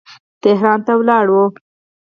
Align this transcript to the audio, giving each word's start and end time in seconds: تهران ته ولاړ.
تهران 0.41 0.79
ته 0.85 0.93
ولاړ. 0.99 1.27